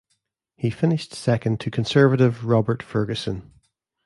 He 0.55 0.71
finished 0.71 1.13
second 1.13 1.59
to 1.59 1.69
Conservative 1.69 2.43
Robert 2.45 2.81
Ferguson. 2.81 3.51